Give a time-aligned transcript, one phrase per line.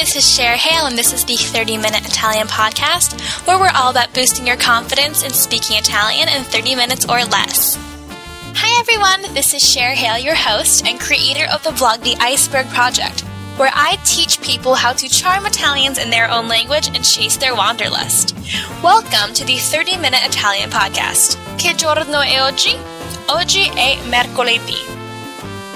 [0.00, 3.90] this is Cher Hale, and this is the 30 Minute Italian Podcast, where we're all
[3.90, 7.76] about boosting your confidence in speaking Italian in 30 minutes or less.
[8.56, 12.66] Hi everyone, this is Cher Hale, your host and creator of the blog The Iceberg
[12.68, 13.20] Project,
[13.58, 17.54] where I teach people how to charm Italians in their own language and chase their
[17.54, 18.34] wanderlust.
[18.82, 21.36] Welcome to the 30 Minute Italian Podcast.
[21.58, 22.74] Che giorno è oggi?
[23.28, 24.80] Oggi è mercoledì.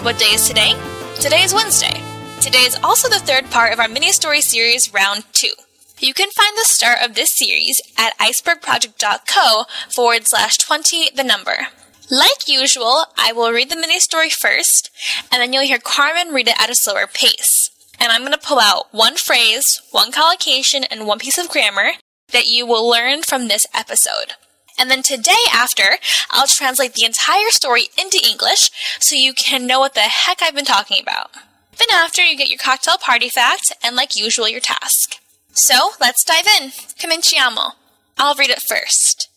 [0.00, 0.74] What day is today?
[1.20, 2.13] Today is Wednesday.
[2.44, 5.54] Today is also the third part of our mini story series, round two.
[5.98, 11.68] You can find the start of this series at icebergproject.co forward slash 20 the number.
[12.10, 14.90] Like usual, I will read the mini story first,
[15.32, 17.70] and then you'll hear Carmen read it at a slower pace.
[17.98, 21.92] And I'm going to pull out one phrase, one collocation, and one piece of grammar
[22.30, 24.34] that you will learn from this episode.
[24.78, 25.96] And then today after,
[26.30, 28.70] I'll translate the entire story into English
[29.00, 31.30] so you can know what the heck I've been talking about.
[31.76, 35.16] Then after, you get your cocktail party fact and, like usual, your task.
[35.52, 36.72] So, let's dive in.
[37.00, 37.74] Cominciamo.
[38.18, 39.28] I'll read it first.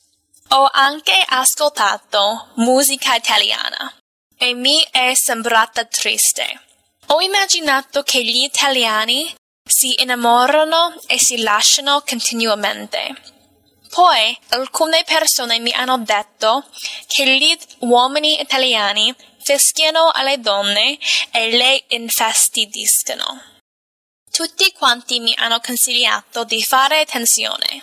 [0.50, 3.94] Ho anche ascoltato musica italiana
[4.38, 6.62] e mi è sembrata triste.
[7.08, 9.34] Ho immaginato che gli italiani
[9.68, 13.16] si innamorano e si lasciano continuamente.
[13.90, 16.66] Poi alcune persone mi hanno detto
[17.08, 19.14] che gli uomini italiani
[19.48, 21.00] fischiano alle donne
[21.32, 23.42] e le infastidiscono.
[24.30, 27.82] Tutti quanti mi hanno consigliato di fare attenzione.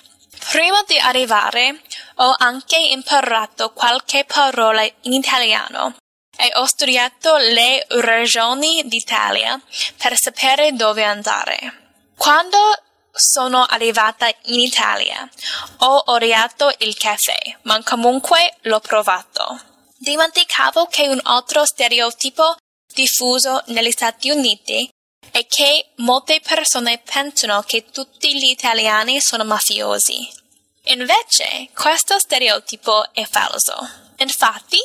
[0.50, 1.80] Prima di arrivare
[2.16, 5.96] ho anche imparato qualche parola in italiano
[6.36, 9.58] e ho studiato le regioni d'Italia
[9.96, 11.94] per sapere dove andare.
[12.14, 12.58] Quando
[13.10, 15.26] sono arrivata in Italia
[15.78, 19.72] ho odiato il caffè, ma comunque l'ho provato.
[20.04, 22.56] Dimenticavo che un altro stereotipo
[22.92, 24.86] diffuso negli Stati Uniti
[25.30, 30.28] è che molte persone pensano che tutti gli italiani sono mafiosi.
[30.88, 33.72] Invece, questo stereotipo è falso.
[34.18, 34.76] Infatti,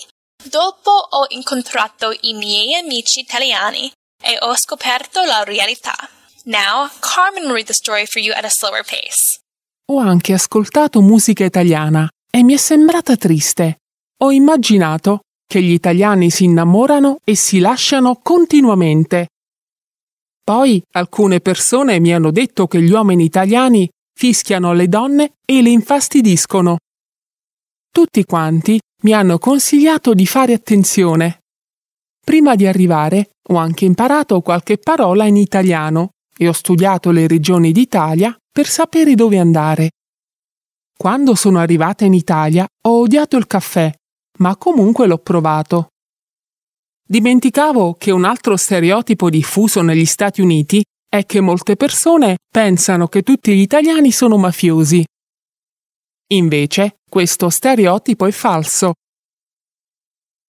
[0.41, 3.91] dopo ho incontrato i miei amici italiani
[4.23, 5.97] e ho scoperto la realtà.
[6.45, 9.41] Now, Carmen will read the story for you at a slower pace.
[9.91, 13.79] Ho anche ascoltato musica italiana e mi è sembrata triste.
[14.21, 19.29] Ho immaginato che gli italiani si innamorano e si lasciano continuamente.
[20.43, 25.69] Poi alcune persone mi hanno detto che gli uomini italiani fischiano le donne e le
[25.69, 26.79] infastidiscono.
[27.89, 31.39] Tutti quanti mi hanno consigliato di fare attenzione.
[32.19, 37.71] Prima di arrivare ho anche imparato qualche parola in italiano e ho studiato le regioni
[37.71, 39.91] d'Italia per sapere dove andare.
[40.97, 43.89] Quando sono arrivata in Italia ho odiato il caffè
[44.39, 45.87] ma comunque l'ho provato.
[47.05, 53.23] Dimenticavo che un altro stereotipo diffuso negli Stati Uniti è che molte persone pensano che
[53.23, 55.03] tutti gli italiani sono mafiosi.
[56.31, 58.93] Invece, questo stereotipo è falso.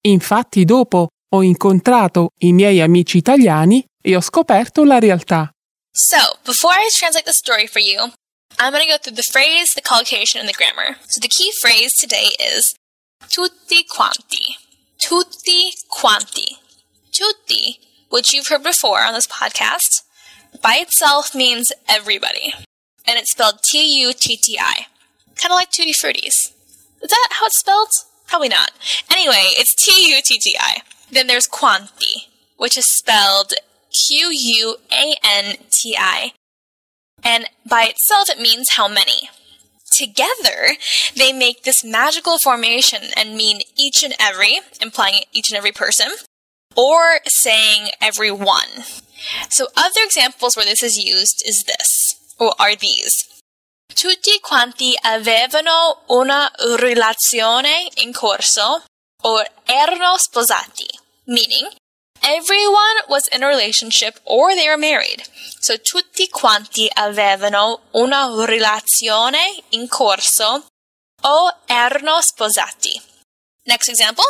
[0.03, 5.51] Infatti dopo ho incontrato i miei amici italiani e ho scoperto la realtà.
[5.93, 8.13] So, before I translate the story for you,
[8.59, 10.99] I'm going to go through the phrase, the collocation, and the grammar.
[11.09, 12.75] So the key phrase today is
[13.29, 14.57] tutti quanti.
[14.99, 16.59] Tutti quanti.
[17.13, 20.03] Tutti, which you've heard before on this podcast,
[20.63, 22.55] by itself means everybody.
[23.07, 24.87] And it's spelled T U T T I.
[25.37, 26.53] Kind of like Tutti Fruities.
[27.03, 27.89] Is that how it's spelled?
[28.27, 28.73] Probably not.
[29.11, 30.83] Anyway, it's T U T T I.
[31.11, 33.55] Then there's quanti, which is spelled
[33.91, 36.33] Q U A N T I.
[37.25, 39.31] And by itself, it means how many
[40.01, 40.77] together,
[41.15, 46.09] they make this magical formation and mean each and every, implying each and every person,
[46.75, 48.85] or saying every one.
[49.51, 53.27] So other examples where this is used is this, or are these.
[53.95, 58.83] Tutti quanti avevano una relazione in corso
[59.23, 60.89] or erano sposati,
[61.27, 61.69] meaning
[62.23, 65.23] Everyone was in a relationship or they were married.
[65.61, 70.67] So tutti quanti avevano una relazione in corso
[71.23, 73.01] o erano sposati.
[73.65, 74.25] Next example.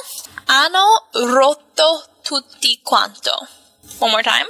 [0.47, 3.47] Hanno rotto tutti quanto.
[3.99, 4.49] One more time.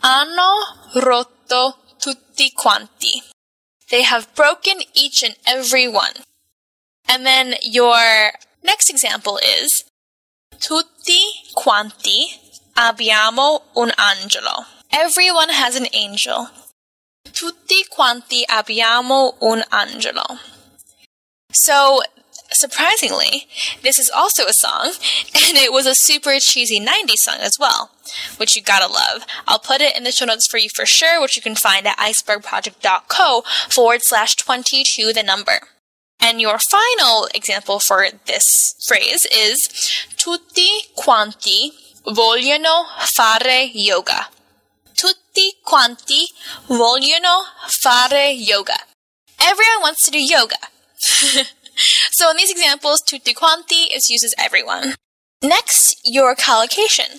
[0.00, 3.22] Hanno rotto tutti quanti.
[3.88, 6.12] They have broken each and every one.
[7.06, 8.32] And then your
[8.62, 9.84] next example is
[10.58, 11.20] tutti
[11.54, 12.41] quanti
[12.76, 14.66] Abbiamo un angelo.
[14.90, 16.48] Everyone has an angel.
[17.32, 20.38] Tutti quanti abbiamo un angelo.
[21.52, 22.00] So
[22.50, 23.46] surprisingly,
[23.82, 24.86] this is also a song,
[25.34, 27.90] and it was a super cheesy 90s song as well,
[28.36, 29.26] which you gotta love.
[29.46, 31.86] I'll put it in the show notes for you for sure, which you can find
[31.86, 35.60] at icebergproject.co forward slash 22 the number.
[36.20, 39.68] And your final example for this phrase is
[40.16, 41.72] tutti quanti
[42.04, 44.28] vogliono fare yoga.
[44.94, 46.28] Tutti quanti
[46.66, 48.76] vogliono fare yoga.
[49.38, 50.58] Everyone wants to do yoga.
[50.98, 54.94] so in these examples, tutti quanti is used as everyone.
[55.42, 57.18] Next, your collocation,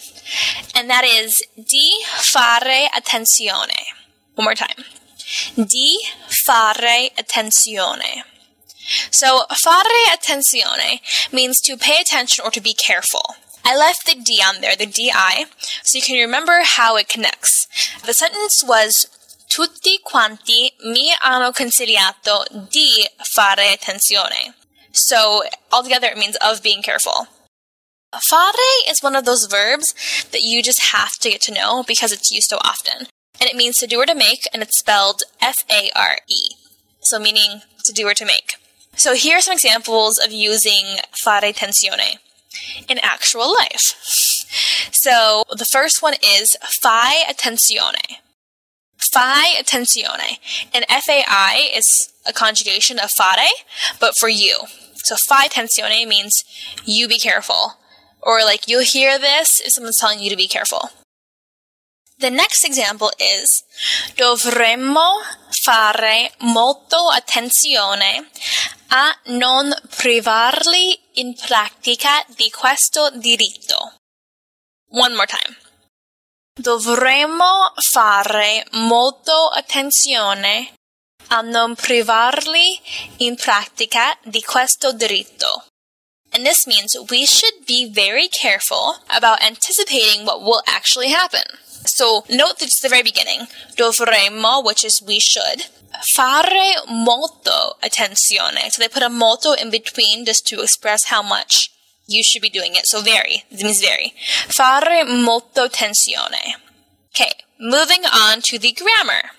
[0.73, 1.91] and that is di
[2.31, 3.83] fare attenzione.
[4.35, 4.85] One more time.
[5.55, 8.23] Di fare attenzione.
[9.09, 11.01] So, fare attenzione
[11.31, 13.35] means to pay attention or to be careful.
[13.65, 15.45] I left the D on there, the DI,
[15.83, 17.67] so you can remember how it connects.
[18.05, 19.07] The sentence was
[19.49, 24.55] Tutti quanti mi hanno consigliato di fare attenzione.
[24.91, 27.27] So, altogether it means of being careful.
[28.29, 29.93] Fare is one of those verbs
[30.31, 33.07] that you just have to get to know because it's used so often.
[33.39, 36.55] And it means to do or to make, and it's spelled F A R E.
[37.01, 38.53] So, meaning to do or to make.
[38.95, 42.19] So here are some examples of using fare attenzione
[42.87, 43.95] in actual life.
[44.91, 48.19] So the first one is fai attenzione.
[49.11, 50.37] Fai attenzione.
[50.73, 53.49] And FAI is a conjugation of fare,
[53.99, 54.59] but for you.
[55.03, 56.43] So fai attenzione means
[56.85, 57.73] you be careful.
[58.21, 60.89] Or like you'll hear this if someone's telling you to be careful.
[62.17, 63.63] The next example is
[64.15, 68.29] dovremmo fare molto attenzione
[68.89, 73.95] a non privarli in pratica di questo diritto.
[74.91, 75.57] One more time.
[76.55, 80.73] Dovremmo fare molto attenzione
[81.29, 82.79] a non privarli
[83.17, 85.65] in pratica di questo diritto.
[86.31, 91.43] And this means we should be very careful about anticipating what will actually happen.
[91.85, 93.47] So note that it's the very beginning.
[93.75, 95.65] Dovremmo, which is we should.
[96.15, 98.71] Fare molto attenzione.
[98.71, 101.69] So they put a molto in between just to express how much
[102.07, 102.87] you should be doing it.
[102.87, 103.43] So very.
[103.51, 104.13] It means very.
[104.47, 106.55] Fare molto attenzione.
[107.15, 109.31] Okay, moving on to the grammar.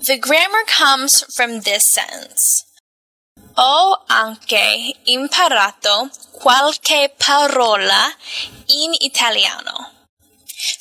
[0.00, 2.64] The grammar comes from this sentence.
[3.56, 8.12] Ho anche imparato qualche parola
[8.66, 9.93] in italiano.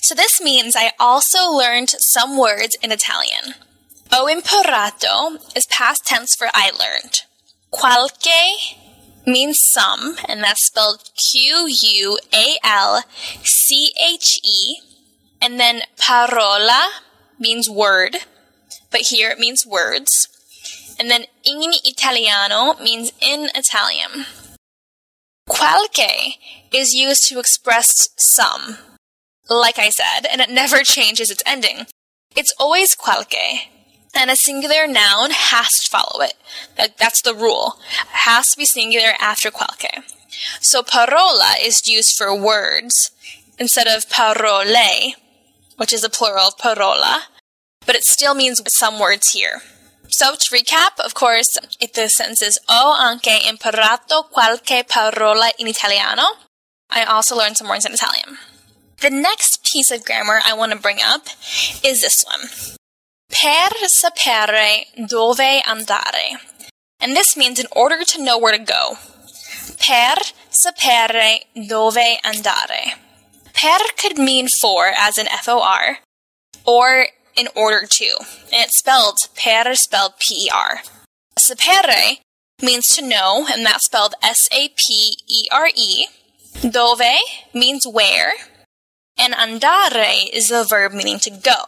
[0.01, 3.56] So this means I also learned some words in Italian.
[4.12, 7.21] Ho imparato is past tense for I learned.
[7.74, 8.75] Qualche
[9.25, 13.03] means some, and that's spelled Q U A L
[13.44, 14.77] C H E.
[15.41, 16.89] And then parola
[17.39, 18.18] means word,
[18.91, 20.27] but here it means words.
[21.00, 24.25] And then in Italiano means in Italian.
[25.50, 26.35] Qualche
[26.71, 28.77] is used to express some,
[29.50, 31.86] like I said, and it never changes its ending.
[32.36, 33.68] It's always qualche,
[34.16, 36.34] and a singular noun has to follow it.
[36.78, 37.78] That, that's the rule.
[38.01, 40.04] It has to be singular after qualche.
[40.62, 43.12] So parola is used for words
[43.60, 45.13] instead of parole,
[45.78, 47.24] which is a plural of parola,
[47.86, 49.62] but it still means some words here.
[50.07, 55.68] So to recap, of course, if the sentence is Ho anche imparato qualche parola in
[55.68, 56.24] italiano.
[56.90, 58.38] I also learned some words in Italian.
[59.03, 61.27] The next piece of grammar I want to bring up
[61.83, 62.47] is this one.
[63.30, 66.39] Per sapere dove andare.
[67.01, 68.95] And this means in order to know where to go.
[69.78, 70.16] Per
[70.49, 72.94] sapere dove andare.
[73.54, 75.97] Per could mean for, as in F-O-R,
[76.66, 78.06] or in order to.
[78.54, 80.80] And it's spelled per, spelled P-E-R.
[81.37, 82.19] Sapere
[82.61, 86.07] means to know, and that's spelled S-A-P-E-R-E.
[86.71, 87.01] Dove
[87.54, 88.35] means where,
[89.17, 91.65] and andare is the verb meaning to go.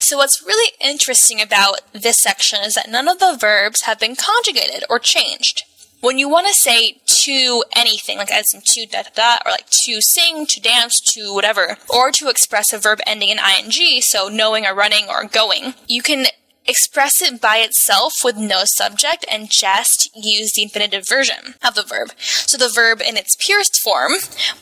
[0.00, 4.16] So what's really interesting about this section is that none of the verbs have been
[4.16, 5.62] conjugated or changed.
[6.00, 9.52] When you want to say to anything, like as in to da da da, or
[9.52, 14.02] like to sing, to dance, to whatever, or to express a verb ending in ing,
[14.02, 16.26] so knowing or running or going, you can
[16.66, 21.82] express it by itself with no subject and just use the infinitive version of the
[21.82, 22.12] verb.
[22.18, 24.12] So the verb in its purest form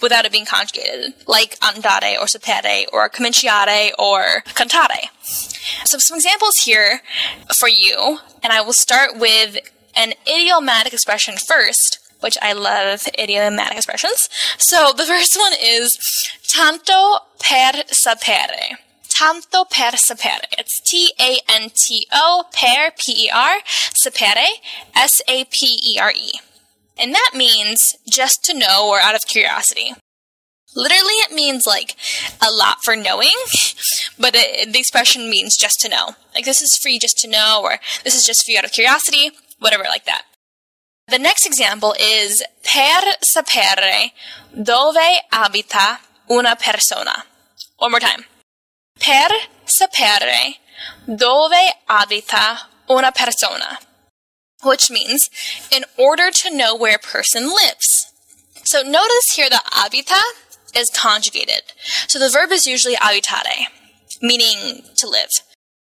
[0.01, 5.11] without it being conjugated, like andare or sapere or cominciare or cantare.
[5.85, 7.01] So some examples here
[7.57, 9.59] for you, and I will start with
[9.95, 14.29] an idiomatic expression first, which I love idiomatic expressions.
[14.59, 15.97] So the first one is
[16.49, 18.79] tanto per sapere
[19.23, 20.49] tanto per sapere.
[20.59, 23.59] It's T A N T O per P E R
[23.95, 24.47] sapere
[24.95, 26.41] S A P E R E.
[26.99, 29.95] And that means just to know or out of curiosity.
[30.75, 31.97] Literally, it means like
[32.41, 33.37] a lot for knowing,
[34.19, 36.17] but it, the expression means just to know.
[36.35, 38.65] Like, this is for you just to know, or this is just for you out
[38.65, 40.25] of curiosity, whatever like that.
[41.09, 44.13] The next example is per sapere
[44.55, 45.99] dove abita
[46.31, 47.25] una persona.
[47.77, 48.25] One more time.
[48.99, 49.29] Per
[49.65, 50.57] sapere
[51.07, 53.79] dove abita una persona.
[54.63, 55.29] Which means
[55.71, 58.07] in order to know where a person lives.
[58.65, 60.21] So notice here that abita
[60.75, 61.63] is conjugated.
[62.07, 63.67] So the verb is usually abitare,
[64.21, 65.31] meaning to live.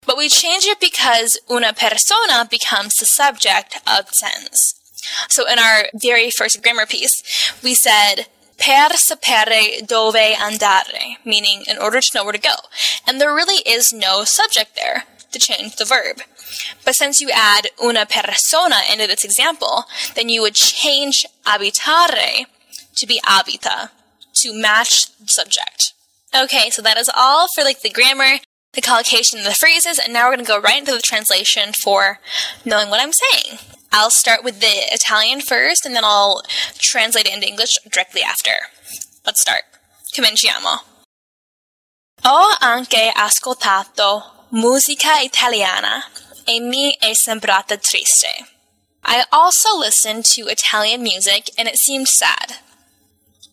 [0.05, 4.75] But we change it because una persona becomes the subject of the sentence.
[5.29, 7.21] So in our very first grammar piece,
[7.63, 12.55] we said per sapere dove andare, meaning in order to know where to go.
[13.07, 16.21] And there really is no subject there to change the verb.
[16.83, 19.85] But since you add una persona into this example,
[20.15, 22.45] then you would change abitare
[22.95, 23.89] to be abita
[24.35, 25.93] to match the subject.
[26.35, 28.39] Okay, so that is all for like the grammar,
[28.73, 32.19] the collocation, the phrases, and now we're going to go right into the translation for
[32.65, 33.59] knowing what I'm saying.
[33.95, 36.43] I'll start with the Italian first, and then I'll
[36.77, 38.51] translate it into English directly after.
[39.25, 39.63] Let's start.
[40.13, 40.81] Cominciamo.
[42.25, 46.03] Ho anche ascoltato musica italiana
[46.43, 48.27] e mi è sembrata triste.
[49.05, 52.59] I also listened to Italian music and it seemed sad.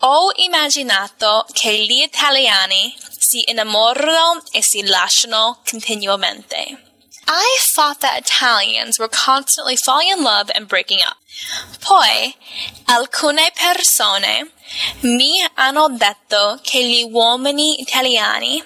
[0.00, 6.91] Ho immaginato che gli italiani si innamorano e si lasciano continuamente.
[7.26, 11.17] I thought that Italians were constantly falling in love and breaking up.
[11.81, 12.35] Poi,
[12.88, 14.50] alcune persone
[15.02, 18.62] mi hanno detto che gli uomini italiani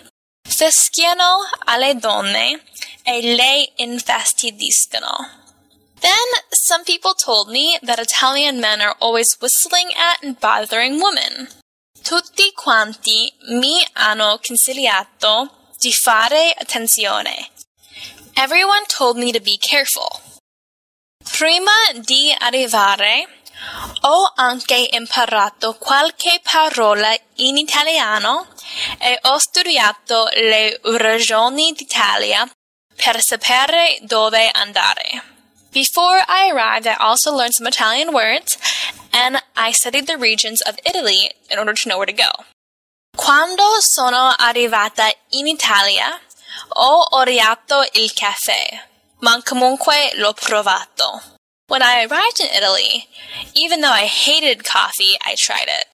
[0.47, 2.63] fischiano alle donne
[3.03, 5.45] e le infastidiscono.
[6.01, 11.49] Then some people told me that Italian men are always whistling at and bothering women.
[12.03, 17.46] Tutti quanti mi hanno consigliato di fare attenzione.
[18.39, 20.21] Everyone told me to be careful.
[21.25, 23.27] Prima di arrivare,
[24.03, 28.47] ho anche imparato qualche parola in italiano
[28.99, 32.47] e ho studiato le regioni d'Italia
[32.95, 35.23] per sapere dove andare.
[35.73, 38.59] Before I arrived, I also learned some Italian words
[39.13, 42.45] and I studied the regions of Italy in order to know where to go.
[43.17, 46.21] Quando sono arrivata in Italia,
[46.69, 48.89] ho odiato il caffè,
[49.21, 51.23] ma comunque l'ho provato.
[51.69, 53.09] When I arrived in Italy,
[53.55, 55.89] even though I hated coffee, I tried it.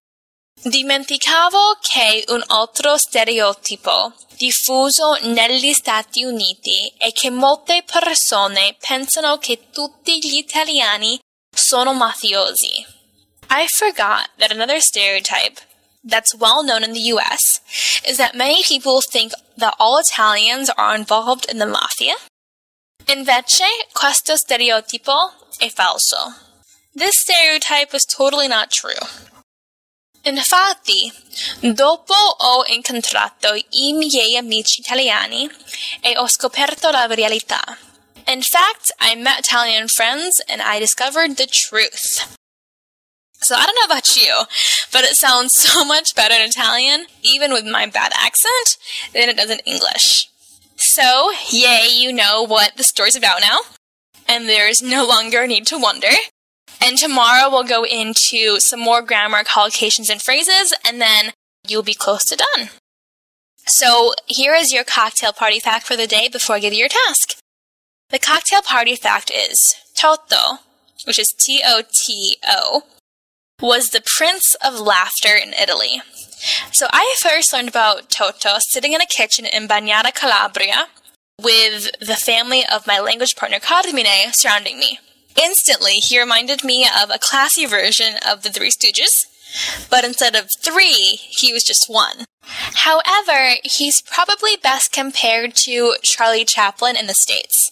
[0.64, 9.71] Dimenticavo che un altro stereotipo diffuso negli Stati Uniti è che molte persone pensano che
[9.71, 11.19] tutti gli italiani
[11.54, 12.87] sono mafiosi.
[13.50, 15.61] I forgot that another stereotype
[16.04, 17.61] that's well known in the US
[18.06, 22.14] is that many people think that all Italians are involved in the mafia.
[23.06, 26.35] Invece, questo stereotipo è falso.
[26.94, 28.99] This stereotype is totally not true.
[30.25, 31.12] Infatti,
[31.61, 35.50] dopo ho incontrato i miei amici italiani
[36.00, 37.61] e ho scoperto la verità.
[38.28, 42.38] In fact, I met Italian friends and I discovered the truth.
[43.42, 44.32] So I don't know about you,
[44.92, 48.78] but it sounds so much better in Italian, even with my bad accent,
[49.12, 50.28] than it does in English.
[50.76, 53.58] So, yay, you know what the story's about now.
[54.28, 56.08] And there's no longer a need to wonder.
[56.80, 61.32] And tomorrow we'll go into some more grammar, collocations, and phrases, and then
[61.68, 62.70] you'll be close to done.
[63.66, 66.88] So here is your cocktail party fact for the day before I give you your
[66.88, 67.38] task.
[68.11, 70.58] The cocktail party fact is Toto,
[71.06, 72.82] which is T O T O,
[73.62, 76.02] was the prince of laughter in Italy.
[76.73, 80.88] So I first learned about Toto sitting in a kitchen in Bagnara, Calabria,
[81.40, 84.99] with the family of my language partner Carmine surrounding me.
[85.40, 89.26] Instantly, he reminded me of a classy version of the Three Stooges,
[89.88, 92.25] but instead of three, he was just one.
[92.42, 97.71] However, he's probably best compared to Charlie Chaplin in the States.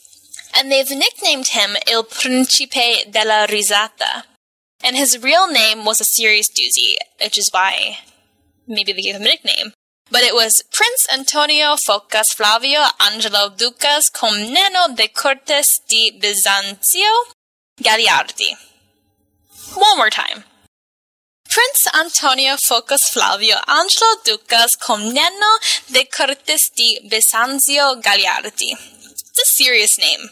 [0.57, 4.25] And they've nicknamed him Il Principe della Risata.
[4.83, 7.99] And his real name was a serious doozy, which is why
[8.67, 9.73] maybe they gave him a nickname.
[10.11, 17.13] But it was Prince Antonio Focas Flavio Angelo Ducas Comneno de Curtis di Bisanzio
[17.81, 18.57] Gagliardi.
[19.77, 20.45] One more time.
[21.49, 25.59] Prince Antonio Focas Flavio Angelo Ducas Comneno
[25.93, 28.73] de Curtis di Bisanzio Gagliardi.
[28.73, 30.31] It's a serious name.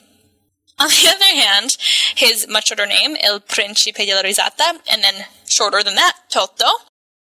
[0.80, 1.76] On the other hand,
[2.16, 6.66] his much shorter name, Il Principe della Risata, and then shorter than that, Toto,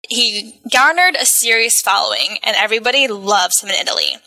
[0.07, 4.17] he garnered a serious following, and everybody loves him in Italy.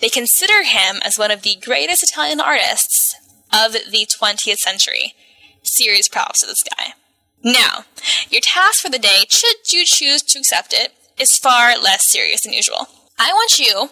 [0.00, 3.14] They consider him as one of the greatest Italian artists
[3.52, 5.14] of the 20th century.
[5.62, 6.94] Serious props to this guy.
[7.44, 7.84] Now,
[8.30, 12.42] your task for the day, should you choose to accept it, is far less serious
[12.42, 12.88] than usual.
[13.22, 13.90] I want you,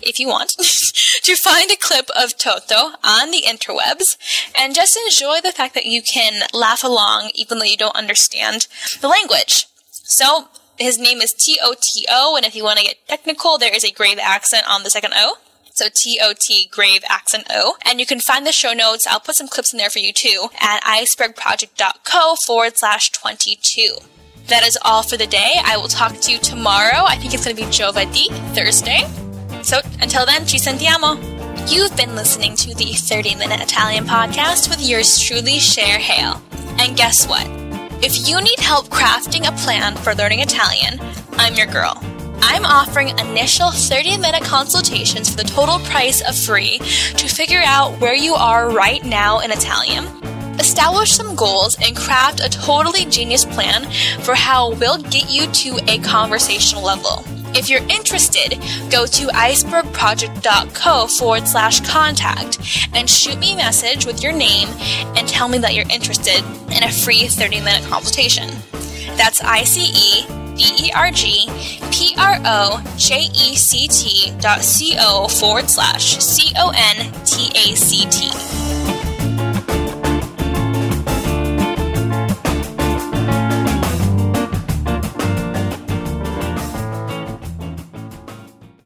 [0.00, 0.50] if you want,
[1.22, 4.16] to find a clip of Toto on the interwebs
[4.58, 8.66] and just enjoy the fact that you can laugh along even though you don't understand
[9.02, 9.66] the language.
[9.90, 10.48] So,
[10.78, 13.74] his name is T O T O, and if you want to get technical, there
[13.74, 15.36] is a grave accent on the second O.
[15.74, 17.76] So T O T grave accent O.
[17.84, 19.06] And you can find the show notes.
[19.06, 23.98] I'll put some clips in there for you too at icebergproject.co forward slash 22.
[24.48, 25.54] That is all for the day.
[25.64, 27.04] I will talk to you tomorrow.
[27.06, 29.02] I think it's going to be Giovedì, Thursday.
[29.62, 31.16] So until then, ci sentiamo.
[31.70, 36.42] You've been listening to the 30 Minute Italian Podcast with yours truly, Cher Hale.
[36.78, 37.46] And guess what?
[38.02, 40.98] If you need help crafting a plan for learning Italian,
[41.34, 42.02] I'm your girl.
[42.42, 48.00] I'm offering initial 30 minute consultations for the total price of free to figure out
[48.00, 50.06] where you are right now in Italian
[50.62, 53.82] establish some goals, and craft a totally genius plan
[54.22, 57.24] for how we'll get you to a conversational level.
[57.54, 58.50] If you're interested,
[58.88, 62.58] go to icebergproject.co forward slash contact
[62.94, 64.68] and shoot me a message with your name
[65.16, 68.48] and tell me that you're interested in a free 30 minute consultation.
[69.16, 71.48] That's I C E B E R G
[71.90, 77.12] P R O J E C T dot C O forward slash C O N
[77.24, 78.91] T A C T.